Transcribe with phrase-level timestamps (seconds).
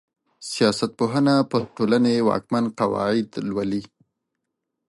[0.51, 3.81] سياست پوهنه پر ټولني واکمن قواعد لولي.